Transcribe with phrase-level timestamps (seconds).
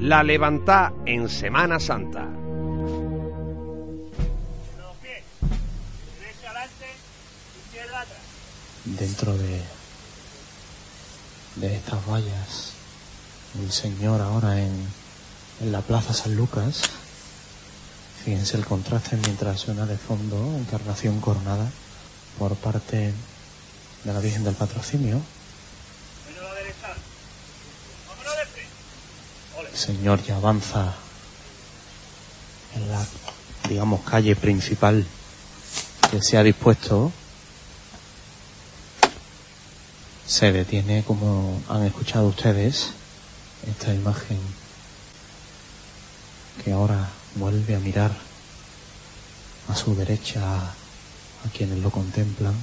[0.00, 2.28] La levanta en Semana Santa.
[8.84, 9.62] Dentro de,
[11.56, 12.72] de estas vallas,
[13.60, 14.72] el Señor ahora en,
[15.60, 16.84] en la Plaza San Lucas,
[18.24, 21.68] fíjense el contraste mientras suena de fondo Encarnación Coronada
[22.38, 23.12] por parte
[24.04, 25.20] de la Virgen del Patrocinio.
[29.76, 30.94] Señor ya avanza
[32.74, 33.06] en la,
[33.68, 35.06] digamos, calle principal
[36.10, 37.12] que se ha dispuesto.
[40.26, 42.88] Se detiene, como han escuchado ustedes,
[43.68, 44.38] esta imagen
[46.64, 48.12] que ahora vuelve a mirar
[49.68, 52.54] a su derecha a quienes lo contemplan.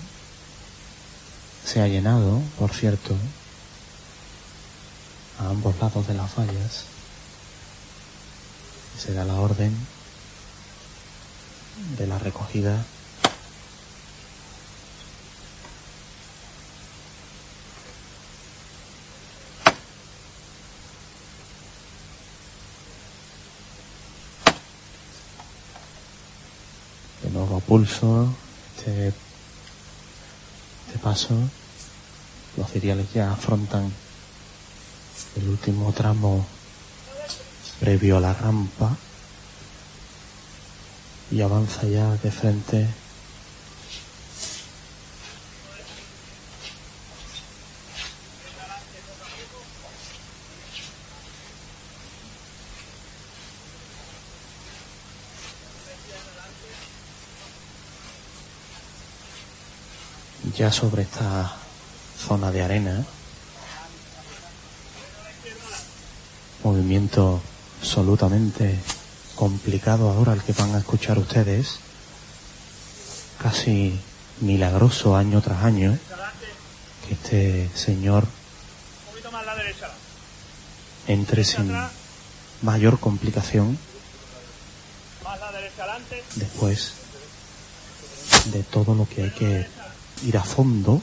[1.64, 3.16] Se ha llenado, por cierto,
[5.40, 6.93] a ambos lados de las vallas.
[8.98, 9.76] Se da la orden
[11.98, 12.86] de la recogida.
[27.24, 28.34] De nuevo pulso
[28.78, 29.08] este,
[30.88, 31.36] este paso.
[32.56, 33.92] Los ciriales ya afrontan
[35.36, 36.46] el último tramo
[37.84, 38.96] previo a la rampa
[41.30, 42.88] y avanza ya de frente
[60.56, 61.54] ya sobre esta
[62.18, 63.06] zona de arena.
[66.64, 67.42] Movimiento
[67.84, 68.80] absolutamente
[69.36, 71.80] complicado ahora el que van a escuchar ustedes.
[73.42, 74.00] Casi
[74.40, 76.00] milagroso año tras año
[77.06, 78.26] que este señor
[81.08, 81.76] entre sin
[82.62, 83.78] mayor complicación
[86.36, 86.94] después
[88.46, 89.68] de todo lo que hay que
[90.26, 91.02] ir a fondo.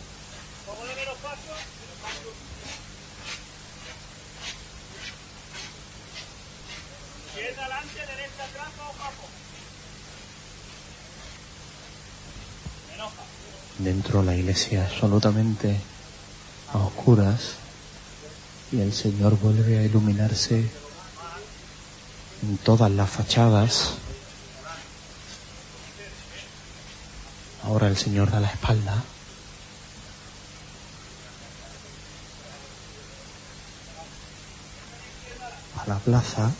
[13.83, 15.75] Dentro la iglesia absolutamente
[16.73, 17.55] a oscuras
[18.71, 20.71] y el Señor vuelve a iluminarse
[22.43, 23.95] en todas las fachadas.
[27.65, 29.03] Ahora el Señor da la espalda.
[35.79, 36.51] A la plaza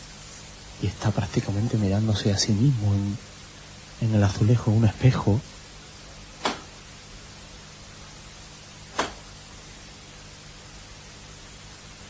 [0.81, 3.17] y está prácticamente mirándose a sí mismo en,
[4.01, 5.39] en el azulejo, un espejo.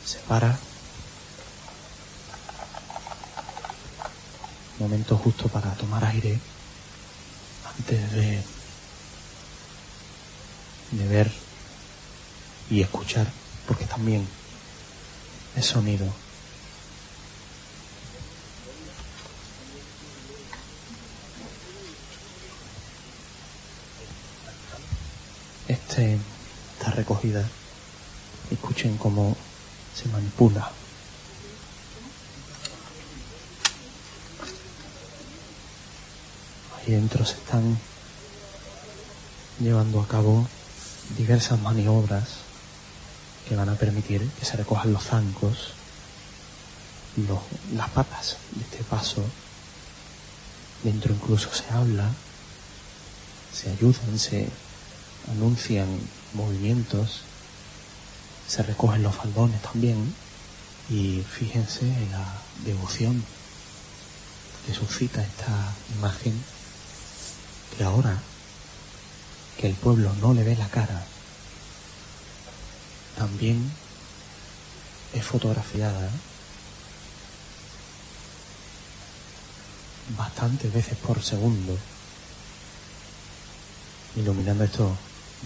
[0.05, 0.57] Se para.
[4.79, 6.39] Momento justo para tomar aire
[7.77, 8.41] antes de
[10.91, 11.29] de ver
[12.69, 13.27] y escuchar,
[13.67, 14.25] porque también
[15.57, 16.05] es sonido.
[25.67, 26.17] Este,
[26.77, 27.45] esta recogida,
[28.49, 29.35] escuchen cómo
[30.01, 30.71] se manipula.
[36.77, 37.77] Ahí dentro se están
[39.59, 40.47] llevando a cabo
[41.17, 42.29] diversas maniobras
[43.47, 45.73] que van a permitir que se recojan los zancos,
[47.27, 47.39] los,
[47.75, 49.23] las patas de este paso.
[50.83, 52.09] Dentro incluso se habla,
[53.53, 54.49] se ayudan, se
[55.29, 55.87] anuncian
[56.33, 57.21] movimientos,
[58.51, 60.13] se recogen los faldones también
[60.89, 62.25] y fíjense en la
[62.65, 63.23] devoción
[64.65, 66.33] que suscita esta imagen
[67.77, 68.21] que ahora
[69.57, 71.01] que el pueblo no le ve la cara,
[73.17, 73.71] también
[75.13, 76.09] es fotografiada
[80.17, 81.77] bastantes veces por segundo,
[84.17, 84.97] iluminando esto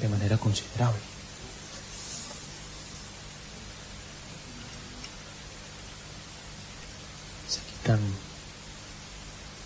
[0.02, 1.15] de manera considerable.
[7.86, 8.16] Se quitan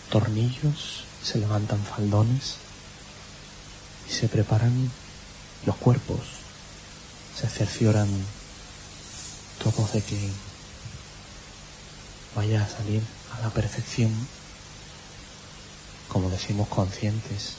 [0.10, 2.57] tornillos, se levantan faldones
[4.10, 4.92] y se preparan
[5.66, 6.19] los cuerpos,
[7.33, 8.10] se cercioran
[9.63, 10.31] todos de que
[12.36, 13.01] vaya a salir
[13.38, 14.12] a la perfección,
[16.10, 17.54] como decimos conscientes,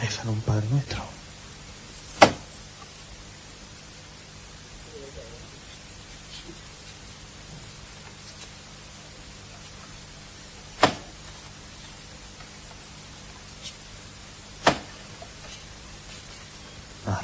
[0.00, 1.17] rezan un Padre Nuestro.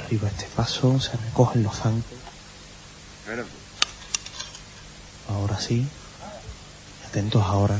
[0.05, 2.19] Arriba este paso, se recogen los zancos.
[5.27, 5.87] Ahora sí,
[7.07, 7.79] atentos ahora.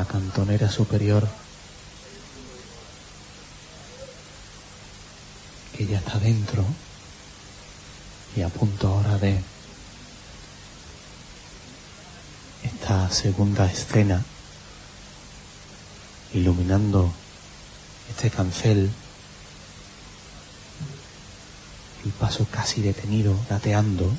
[0.00, 0.04] la
[0.70, 1.26] superior
[5.76, 6.64] que ya está dentro
[8.36, 9.40] y a punto ahora de
[12.62, 14.24] esta segunda escena
[16.32, 17.12] iluminando
[18.10, 18.90] este cancel
[22.04, 24.10] el paso casi detenido gateando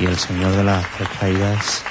[0.00, 1.82] y el Señor de las Tres Caídas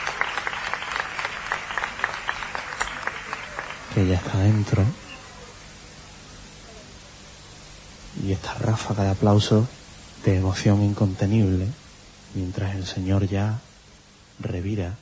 [3.99, 4.81] que ya está dentro
[8.23, 9.67] y esta ráfaga de aplausos
[10.23, 11.67] de emoción incontenible
[12.33, 13.59] mientras el Señor ya
[14.39, 14.95] revira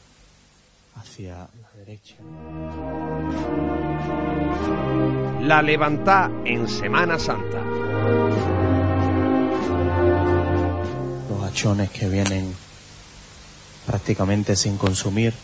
[0.95, 2.15] hacia la derecha.
[5.41, 7.61] La levantá en Semana Santa.
[11.29, 12.51] Los hachones que vienen
[13.85, 15.35] prácticamente sin consumir,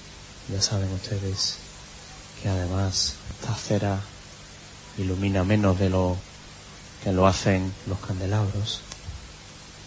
[0.49, 1.62] ya saben ustedes
[2.43, 4.01] que además esta cera
[4.97, 6.17] ilumina menos de lo
[7.01, 8.81] que lo hacen los candelabros,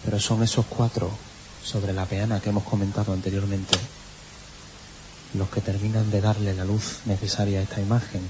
[0.03, 1.11] pero son esos cuatro
[1.63, 3.77] sobre la peana que hemos comentado anteriormente
[5.35, 8.27] los que terminan de darle la luz necesaria a esta imagen.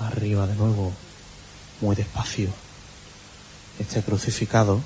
[0.00, 0.92] Arriba de nuevo,
[1.80, 2.50] muy despacio,
[3.78, 4.82] este crucificado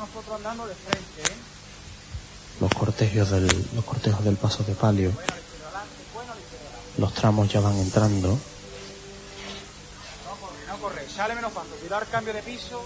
[0.00, 1.36] Nosotros andando de frente, ¿eh?
[2.60, 5.12] los cortejos del, los cortejos del paso de palio,
[6.96, 8.38] los tramos ya van entrando, No
[10.40, 11.06] corre, no corre.
[11.08, 11.68] Sale menos paso.
[11.80, 12.82] Cuidar cambio de piso.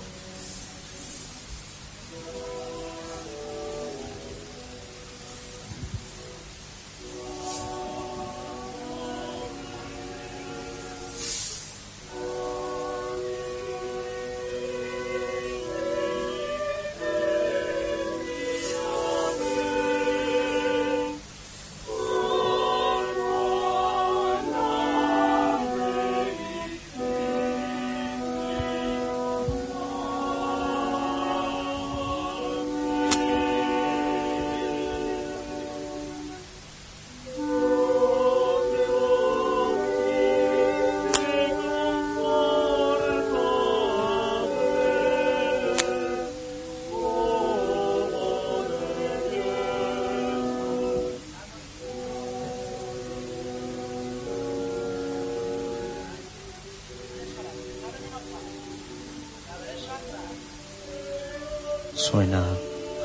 [62.14, 62.46] Suena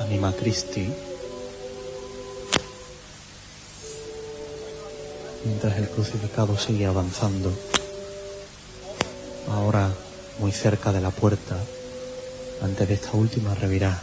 [0.02, 0.88] Anima Christi.
[5.46, 7.52] Mientras el crucificado sigue avanzando,
[9.48, 9.90] ahora
[10.38, 11.58] muy cerca de la puerta,
[12.62, 14.00] antes de esta última revirá.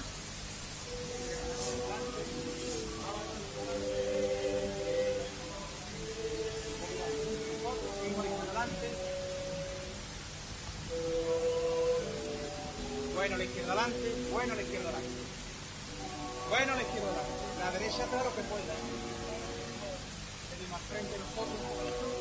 [13.27, 15.09] Bueno, la izquierda adelante, bueno, la izquierda adelante.
[16.49, 17.33] Bueno, la izquierda adelante.
[17.59, 18.75] La derecha atrás lo que pueda.
[20.71, 22.16] Más frente nosotros.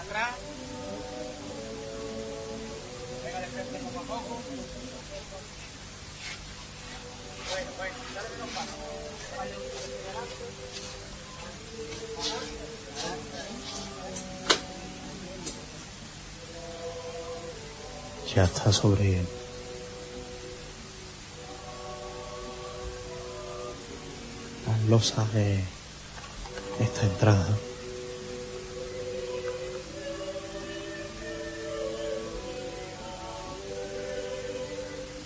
[0.00, 0.34] Atrás.
[3.24, 4.40] Venga de frente poco a poco.
[7.50, 8.74] Bueno, bueno, dale unos pasos.
[18.34, 19.24] Ya está sobre
[24.66, 25.64] las losas de
[26.78, 27.69] esta entrada.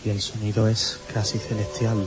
[0.05, 2.07] Y el sonido es casi celestial.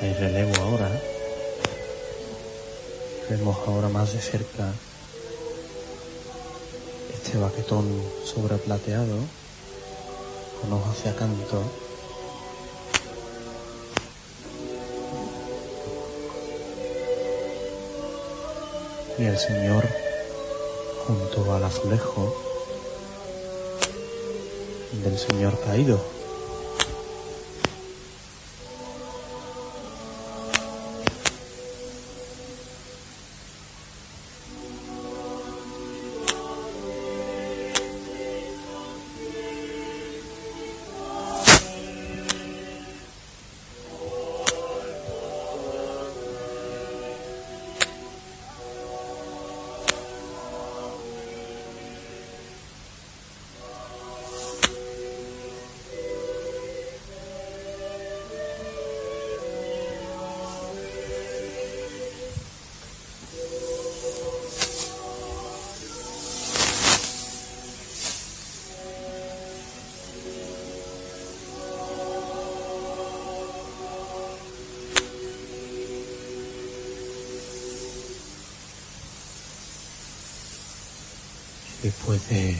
[0.00, 1.02] Hay relevo ahora.
[3.28, 4.72] Vemos ahora más de cerca
[7.12, 7.86] este baquetón
[8.24, 9.41] sobreplateado
[10.62, 11.62] con ojos hacia canto.
[19.18, 19.86] Y el Señor
[21.06, 22.34] junto al azulejo
[25.04, 26.21] del Señor caído.
[81.82, 82.56] Después de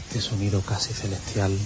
[0.00, 1.56] este sonido casi celestial,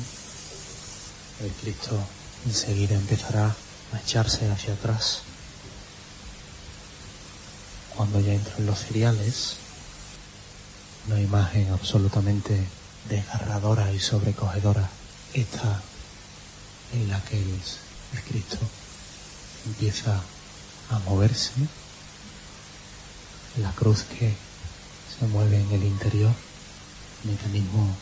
[1.41, 1.99] el Cristo
[2.45, 3.57] enseguida empezará
[3.93, 5.23] a echarse hacia atrás.
[7.97, 9.57] Cuando ya entran los cereales,
[11.07, 12.67] una imagen absolutamente
[13.09, 14.91] desgarradora y sobrecogedora,
[15.33, 15.81] esta
[16.93, 17.49] en la que el,
[18.13, 18.59] el Cristo
[19.65, 20.21] empieza
[20.91, 21.53] a moverse,
[23.57, 24.50] la cruz que
[25.21, 26.33] se mueve en el interior,
[27.25, 27.95] un mecanismo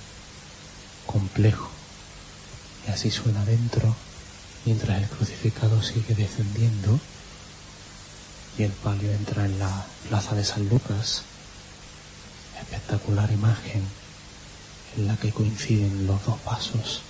[1.05, 1.69] complejo.
[2.87, 3.97] Y así suena dentro,
[4.65, 7.01] mientras el crucificado sigue descendiendo
[8.57, 11.25] y el palio entra en la plaza de San Lucas.
[12.61, 13.83] Espectacular imagen
[14.97, 17.03] en la que coinciden los dos pasos,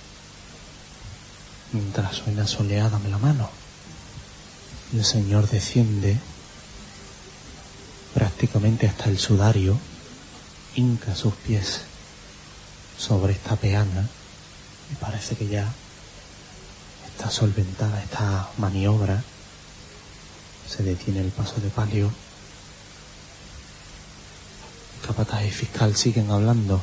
[1.71, 3.49] mientras suena soleada la mano.
[4.91, 6.17] El Señor desciende
[8.15, 9.77] prácticamente hasta el sudario,
[10.79, 11.81] hinca sus pies
[12.97, 14.07] sobre esta peana
[14.91, 15.67] y parece que ya
[17.07, 19.21] está solventada esta maniobra.
[20.67, 22.09] Se detiene el paso de palio.
[25.05, 26.81] Capataz y fiscal siguen hablando.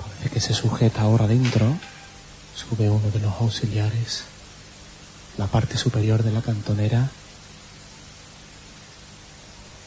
[0.00, 1.76] Parece que se sujeta ahora dentro.
[2.54, 4.22] Sube uno de los auxiliares.
[5.36, 7.10] La parte superior de la cantonera.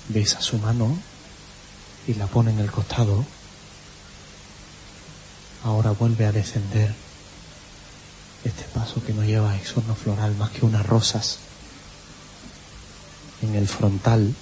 [0.09, 1.10] Besa su mano
[2.07, 3.25] y la pone en el costado.
[5.63, 6.93] Ahora vuelve a descender
[8.43, 11.37] este paso que no lleva exorno floral más que unas rosas
[13.41, 14.33] en el frontal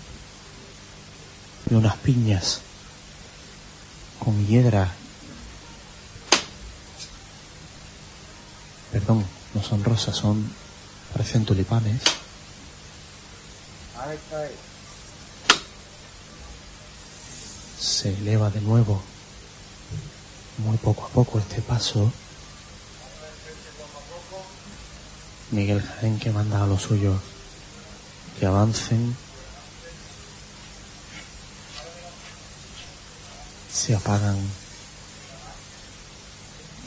[1.70, 2.62] y unas piñas
[4.20, 4.94] con hiedra.
[8.92, 10.50] Perdón, no son rosas, son
[11.12, 12.02] parecen tulipanes.
[17.80, 19.02] Se eleva de nuevo,
[20.58, 22.12] muy poco a poco este paso.
[25.52, 27.20] Miguel Jaén que manda a los suyos
[28.40, 29.16] que avancen,
[33.72, 34.38] se apagan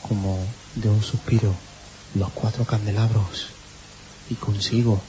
[0.06, 1.54] como de un suspiro
[2.14, 3.46] los cuatro candelabros
[4.28, 5.00] y consigo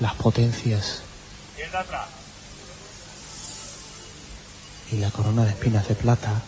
[0.00, 1.02] las potencias
[4.92, 6.42] y la corona de espinas de plata.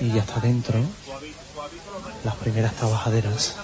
[0.00, 0.78] Y ya está dentro
[2.24, 3.54] las primeras trabajaderas.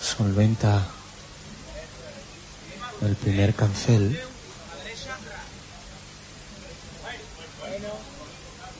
[0.00, 0.86] Solventa
[3.06, 4.20] el primer cancel.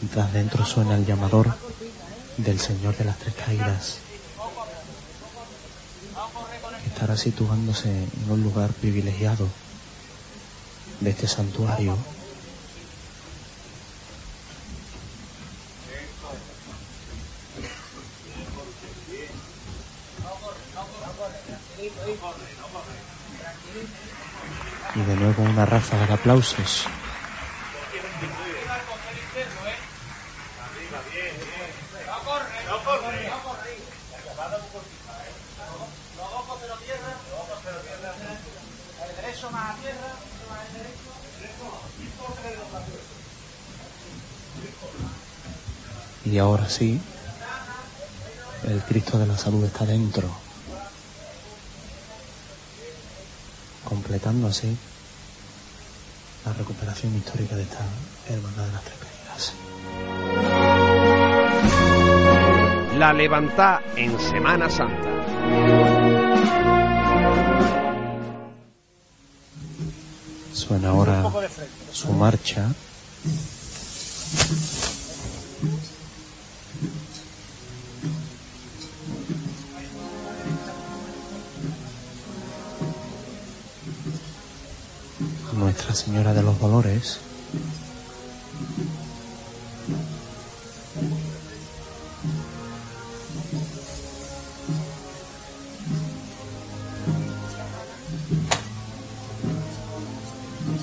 [0.01, 1.55] Mientras dentro suena el llamador
[2.37, 3.99] del Señor de las Tres Caídas,
[6.83, 9.49] que estará situándose en un lugar privilegiado
[11.01, 11.97] de este santuario.
[24.95, 26.85] Y de nuevo una ráfaga de aplausos.
[46.27, 47.01] Y ahora sí,
[48.65, 50.29] el Cristo de la Salud está dentro,
[53.89, 54.77] completando así
[56.47, 57.85] la recuperación histórica de esta
[58.29, 59.55] Hermandad de las Tres Caídas.
[62.99, 65.11] La levanta en Semana Santa.
[70.53, 71.25] Suena ahora
[71.91, 72.73] su marcha.
[85.77, 87.19] Nuestra Señora de los Dolores.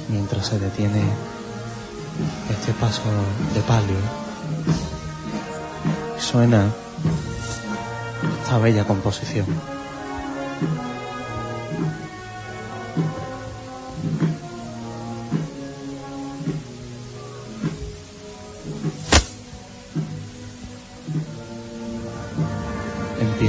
[0.10, 1.01] Mientras se detiene
[2.51, 3.01] este paso
[3.56, 3.97] de palio,
[6.19, 6.71] suena
[8.43, 9.47] esta bella composición.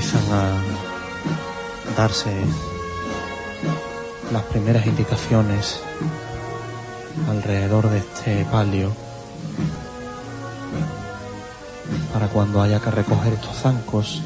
[0.04, 2.30] Empiezan a darse
[4.32, 5.80] las primeras indicaciones
[7.30, 8.92] alrededor de este palio
[12.12, 14.22] para cuando haya que recoger estos zancos.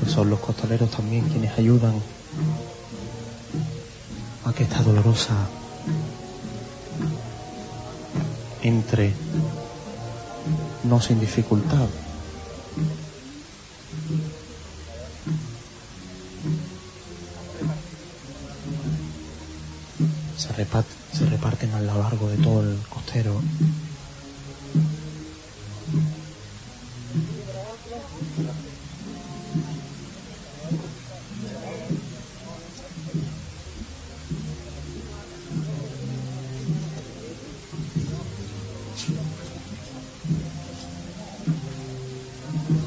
[0.00, 1.94] Pues son los costaleros también quienes ayudan
[4.44, 5.34] a que esta dolorosa
[8.62, 9.12] entre
[10.84, 11.88] no sin dificultad.
[20.36, 23.40] Se, reparten, se reparten a lo largo de todo el costero.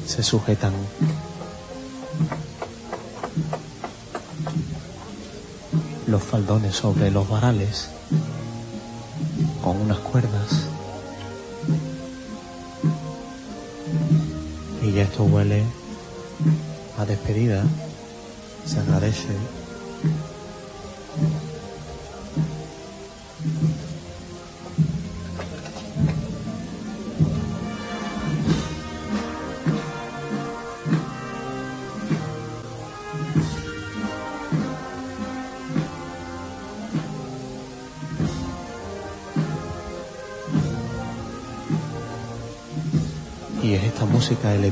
[0.06, 0.72] Se sujetan.
[6.06, 7.88] Los faldones sobre los varales
[9.62, 10.68] con unas cuerdas.
[14.82, 15.64] Y ya esto huele
[16.98, 17.64] a despedida
[18.64, 19.28] se agradece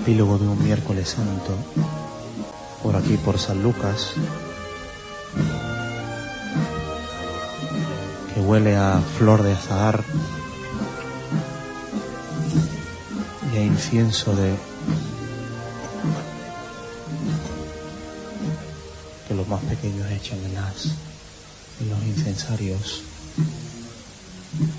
[0.05, 1.57] epílogo de un miércoles santo
[2.83, 4.13] por aquí por San Lucas
[8.35, 10.05] que huele a flor de azahar
[13.51, 14.55] y a incienso de
[19.27, 20.85] que los más pequeños echan en las
[21.81, 23.05] en los incensarios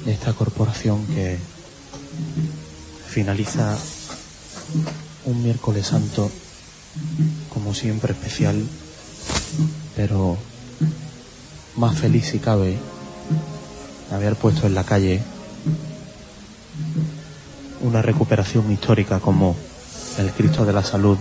[0.05, 1.39] de esta corporación que
[3.07, 3.75] finaliza
[5.25, 6.29] un miércoles santo
[7.53, 8.63] como siempre especial,
[9.95, 10.37] pero
[11.75, 12.77] más feliz si cabe
[14.11, 15.21] haber puesto en la calle
[17.81, 19.55] una recuperación histórica como
[20.17, 21.17] el Cristo de la Salud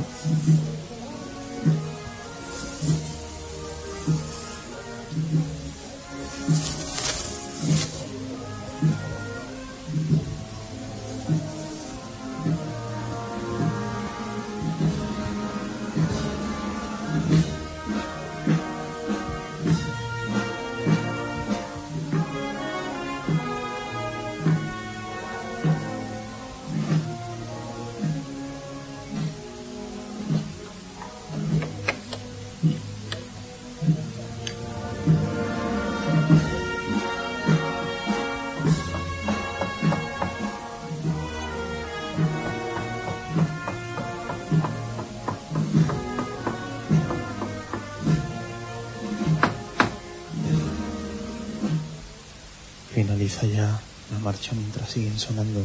[53.46, 53.80] ya
[54.11, 55.64] la marcha mientras siguen sonando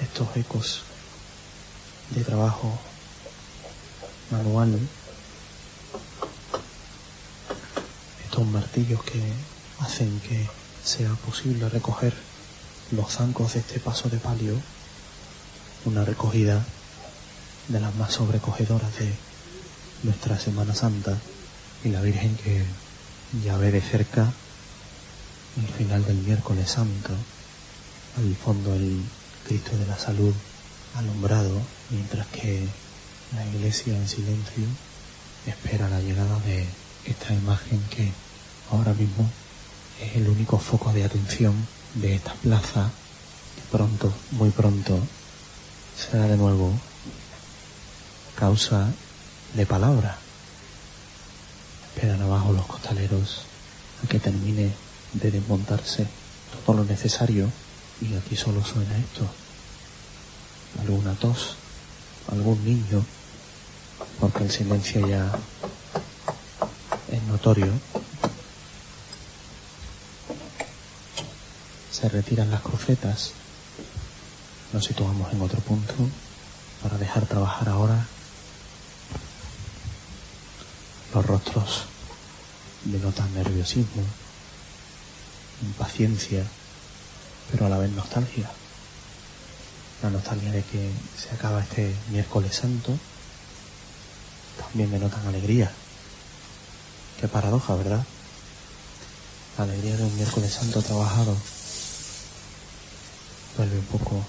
[0.00, 0.82] estos ecos
[2.10, 2.78] de trabajo
[4.30, 4.78] manual,
[8.24, 9.20] estos martillos que
[9.80, 10.48] hacen que
[10.84, 12.14] sea posible recoger
[12.92, 14.54] los zancos de este paso de palio,
[15.84, 16.64] una recogida
[17.68, 19.12] de las más sobrecogedoras de
[20.02, 21.16] nuestra Semana Santa
[21.84, 22.64] y la Virgen que
[23.44, 24.32] ya ve de cerca
[25.56, 27.12] el final del miércoles santo,
[28.16, 29.02] al fondo el
[29.46, 30.34] Cristo de la Salud
[30.96, 31.60] alumbrado,
[31.90, 32.66] mientras que
[33.34, 34.64] la iglesia en silencio
[35.46, 36.66] espera la llegada de
[37.04, 38.12] esta imagen que
[38.70, 39.28] ahora mismo
[40.00, 41.54] es el único foco de atención
[41.94, 42.90] de esta plaza
[43.56, 44.98] que pronto, muy pronto,
[45.96, 46.72] será de nuevo
[48.36, 48.90] causa
[49.54, 50.18] de palabra.
[51.94, 53.42] Esperan abajo los costaleros
[54.02, 54.72] a que termine
[55.12, 56.06] de desmontarse
[56.64, 57.50] todo lo necesario
[58.00, 59.26] y aquí solo suena esto.
[60.80, 61.56] Alguna tos,
[62.30, 63.04] algún niño,
[64.20, 65.30] porque el silencio ya
[67.10, 67.72] es notorio.
[71.90, 73.32] Se retiran las crucetas,
[74.72, 75.94] nos situamos en otro punto
[76.82, 78.06] para dejar trabajar ahora
[81.14, 81.84] los rostros
[82.84, 84.02] denotan nerviosismo,
[85.62, 86.44] impaciencia,
[87.50, 88.50] pero a la vez nostalgia.
[90.02, 92.98] La nostalgia de que se acaba este miércoles santo,
[94.60, 95.70] también me notan alegría.
[97.20, 98.04] Qué paradoja, ¿verdad?
[99.58, 101.36] La alegría de un miércoles santo trabajado.
[103.56, 104.24] Vuelve un poco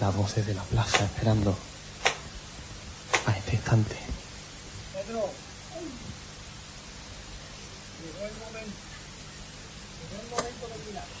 [0.00, 1.56] las voces de la plaza esperando
[3.26, 3.96] a este instante.
[4.92, 5.30] Pedro,
[8.04, 8.76] llegó el momento,
[10.10, 11.16] llegó el momento del milagro.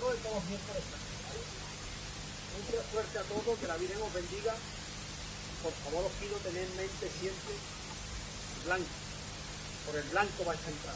[0.00, 0.16] ¿Vale?
[2.56, 4.54] Mucha suerte a todos, que la Virgen os bendiga.
[5.62, 7.54] Por favor os pido tener en mente siempre
[8.64, 8.88] blanco.
[9.86, 10.94] Por el blanco vais a entrar.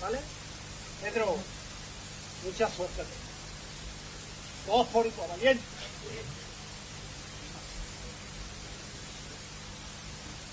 [0.00, 0.20] ¿Vale?
[1.02, 1.36] Pedro,
[2.44, 3.28] mucha suerte a todos.
[4.66, 5.64] Igual, valiente.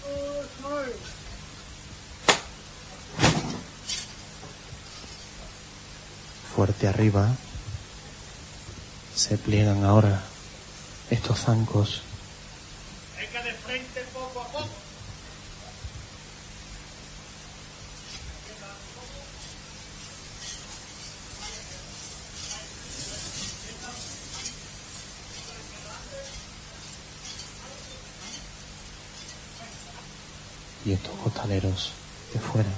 [0.05, 1.24] Ay, ay.
[6.55, 7.35] fuerte arriba,
[9.13, 10.23] se pliegan ahora
[11.09, 12.01] estos zancos.
[13.17, 14.69] Venga de frente poco a poco.
[30.85, 31.91] Y estos costaleros
[32.33, 32.69] de fuera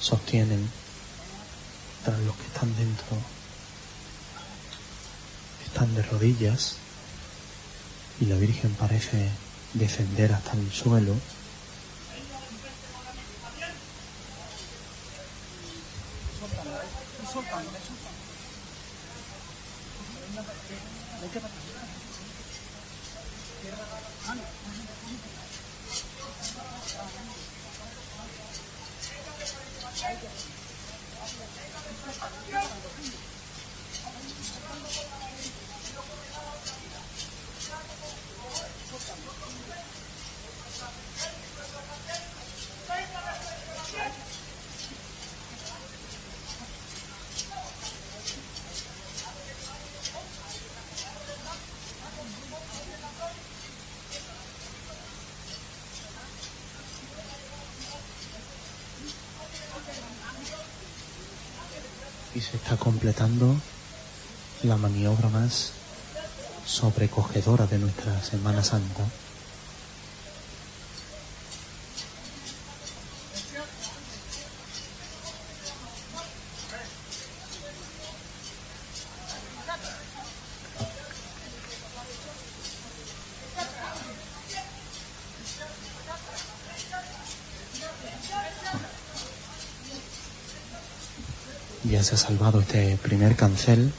[0.00, 0.70] sostienen
[2.04, 3.16] tras los que están dentro
[5.64, 6.76] están de rodillas
[8.20, 9.30] y la Virgen parece
[9.72, 11.16] descender hasta el suelo
[62.34, 63.54] y se está completando
[64.62, 65.72] la maniobra más
[66.66, 69.04] sobrecogedora de nuestra Semana Santa.
[91.84, 93.92] Ya se ha salvado este primer cancel.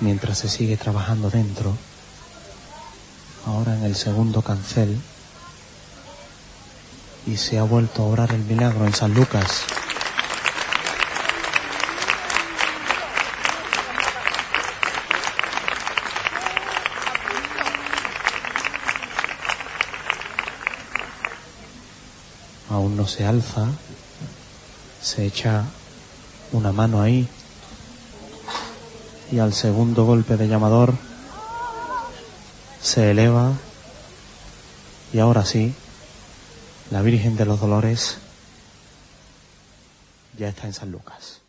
[0.00, 1.78] Mientras se sigue trabajando dentro,
[3.46, 5.00] ahora en el segundo cancel,
[7.26, 9.64] y se ha vuelto a orar el milagro en San Lucas.
[23.06, 23.66] Se alza,
[25.02, 25.64] se echa
[26.52, 27.28] una mano ahí
[29.30, 30.94] y al segundo golpe de llamador
[32.80, 33.52] se eleva
[35.12, 35.74] y ahora sí,
[36.90, 38.18] la Virgen de los Dolores
[40.36, 41.43] ya está en San Lucas.